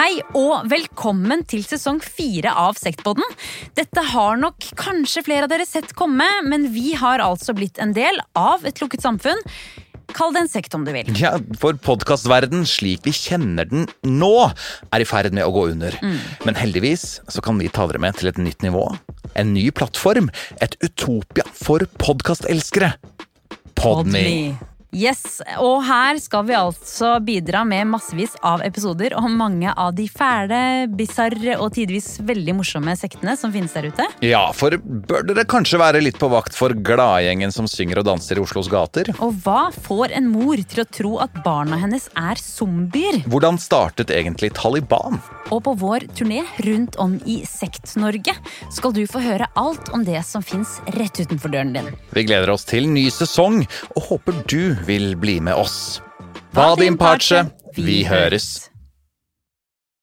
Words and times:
Hei 0.00 0.22
og 0.32 0.62
velkommen 0.70 1.42
til 1.44 1.60
sesong 1.60 1.98
fire 2.00 2.54
av 2.56 2.78
Sektpodden. 2.80 3.34
Dette 3.76 4.00
har 4.14 4.38
nok 4.40 4.70
kanskje 4.80 5.20
flere 5.26 5.44
av 5.44 5.50
dere 5.52 5.66
sett 5.68 5.92
komme, 5.92 6.24
men 6.46 6.70
vi 6.72 6.94
har 6.96 7.20
altså 7.20 7.52
blitt 7.52 7.76
en 7.84 7.92
del 7.92 8.16
av 8.32 8.64
et 8.64 8.80
lukket 8.80 9.04
samfunn. 9.04 9.42
Kall 10.16 10.32
det 10.32 10.46
en 10.46 10.48
sekt 10.48 10.72
om 10.78 10.86
du 10.88 10.94
vil. 10.96 11.10
Ja, 11.20 11.34
For 11.60 11.76
podkastverden 11.84 12.64
slik 12.64 13.04
vi 13.04 13.12
kjenner 13.12 13.68
den 13.68 13.84
nå, 14.08 14.32
er 14.88 15.04
i 15.04 15.10
ferd 15.10 15.36
med 15.36 15.44
å 15.44 15.52
gå 15.52 15.66
under. 15.74 15.98
Men 16.48 16.56
heldigvis 16.56 17.20
så 17.28 17.44
kan 17.44 17.60
vi 17.60 17.68
ta 17.68 17.84
dere 17.90 18.00
med 18.00 18.16
til 18.16 18.32
et 18.32 18.40
nytt 18.40 18.64
nivå. 18.64 18.86
En 19.36 19.52
ny 19.52 19.68
plattform. 19.68 20.32
Et 20.64 20.80
utopia 20.80 21.44
for 21.60 21.84
podkastelskere. 22.00 22.94
Podme. 23.76 24.24
Yes, 24.90 25.38
og 25.62 25.84
her 25.86 26.18
skal 26.18 26.46
vi 26.48 26.56
altså 26.58 27.12
bidra 27.22 27.62
med 27.68 27.86
massevis 27.92 28.34
av 28.42 28.64
episoder 28.66 29.14
om 29.18 29.36
mange 29.38 29.70
av 29.70 29.92
de 29.94 30.08
fæle, 30.10 30.88
bisarre 30.98 31.56
og 31.60 31.70
tidvis 31.76 32.16
veldig 32.26 32.56
morsomme 32.58 32.96
sektene 32.98 33.36
som 33.38 33.54
finnes 33.54 33.74
der 33.76 33.90
ute. 33.92 34.08
Ja, 34.26 34.48
for 34.56 34.74
bør 34.80 35.22
dere 35.28 35.46
kanskje 35.48 35.78
være 35.80 36.02
litt 36.02 36.18
på 36.18 36.30
vakt 36.32 36.58
for 36.58 36.74
gladgjengen 36.74 37.54
som 37.54 37.70
synger 37.70 38.02
og 38.02 38.10
danser 38.10 38.40
i 38.40 38.42
Oslos 38.42 38.70
gater? 38.72 39.12
Og 39.22 39.38
hva 39.44 39.68
får 39.74 40.16
en 40.18 40.30
mor 40.32 40.58
til 40.58 40.82
å 40.82 40.88
tro 40.90 41.16
at 41.22 41.38
barna 41.46 41.78
hennes 41.78 42.10
er 42.18 42.42
zombier? 42.42 43.22
Hvordan 43.30 43.62
startet 43.62 44.10
egentlig 44.10 44.50
Taliban? 44.58 45.22
Og 45.50 45.64
på 45.66 45.74
vår 45.74 46.06
turné 46.14 46.44
rundt 46.66 46.96
om 47.02 47.18
i 47.26 47.40
Sekt-Norge 47.48 48.36
skal 48.70 48.94
du 48.94 49.02
få 49.10 49.22
høre 49.24 49.50
alt 49.58 49.90
om 49.96 50.04
det 50.06 50.22
som 50.26 50.44
fins 50.46 50.78
rett 50.94 51.18
utenfor 51.20 51.52
døren 51.52 51.74
din. 51.74 51.90
Vi 52.14 52.26
gleder 52.28 52.54
oss 52.54 52.68
til 52.70 52.86
ny 52.90 53.08
sesong 53.10 53.64
og 53.96 54.02
håper 54.10 54.44
du 54.50 54.76
vil 54.86 55.16
bli 55.18 55.40
med 55.42 55.58
oss. 55.58 56.00
Vadim 56.54 56.98
Pace, 56.98 57.48
vi 57.76 58.04
høres! 58.06 58.69